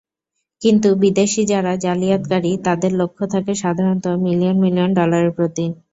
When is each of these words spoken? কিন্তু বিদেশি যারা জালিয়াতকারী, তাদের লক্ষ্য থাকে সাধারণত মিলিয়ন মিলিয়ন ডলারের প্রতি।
কিন্তু 0.61 0.89
বিদেশি 1.01 1.41
যারা 1.51 1.71
জালিয়াতকারী, 1.83 2.51
তাদের 2.65 2.91
লক্ষ্য 3.01 3.23
থাকে 3.33 3.51
সাধারণত 3.63 4.05
মিলিয়ন 4.25 4.57
মিলিয়ন 4.63 4.91
ডলারের 4.99 5.31
প্রতি। 5.37 5.65